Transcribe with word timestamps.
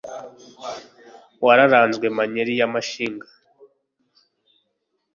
wararanzwe 1.45 2.05
Manyeli 2.17 2.53
ya 2.59 2.67
Mashinga 2.73 3.27